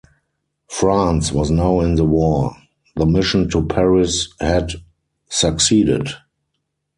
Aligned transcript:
France 0.67 1.31
was 1.31 1.51
now 1.51 1.79
in 1.79 1.93
the 1.93 2.03
war; 2.03 2.55
the 2.95 3.05
mission 3.05 3.47
to 3.49 3.63
Paris 3.67 4.29
had 4.39 4.71
succeeded. 5.29 6.07